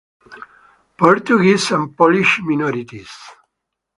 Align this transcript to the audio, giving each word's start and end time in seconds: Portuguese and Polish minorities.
Portuguese 0.97 1.69
and 1.69 1.95
Polish 1.95 2.39
minorities. 2.41 3.11